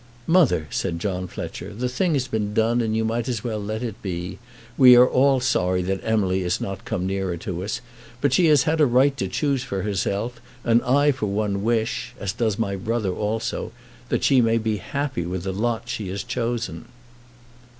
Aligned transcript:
"Mother," 0.25 0.65
said 0.71 0.97
John 0.97 1.27
Fletcher, 1.27 1.75
"the 1.75 1.87
thing 1.87 2.13
has 2.13 2.27
been 2.27 2.55
done 2.55 2.81
and 2.81 2.97
you 2.97 3.05
might 3.05 3.29
as 3.29 3.43
well 3.43 3.59
let 3.63 3.83
it 3.83 4.01
be. 4.01 4.39
We 4.75 4.95
are 4.95 5.07
all 5.07 5.39
sorry 5.39 5.83
that 5.83 5.99
Emily 6.03 6.41
has 6.41 6.59
not 6.59 6.85
come 6.85 7.05
nearer 7.05 7.37
to 7.37 7.63
us; 7.63 7.81
but 8.19 8.33
she 8.33 8.47
has 8.47 8.63
had 8.63 8.81
a 8.81 8.87
right 8.87 9.15
to 9.17 9.27
choose 9.27 9.61
for 9.61 9.83
herself, 9.83 10.41
and 10.63 10.81
I 10.81 11.11
for 11.11 11.27
one 11.27 11.61
wish, 11.61 12.15
as 12.19 12.33
does 12.33 12.57
my 12.57 12.75
brother 12.75 13.13
also, 13.13 13.73
that 14.09 14.23
she 14.23 14.41
may 14.41 14.57
be 14.57 14.77
happy 14.77 15.21
in 15.21 15.39
the 15.41 15.53
lot 15.53 15.87
she 15.87 16.07
has 16.09 16.23
chosen." 16.23 16.85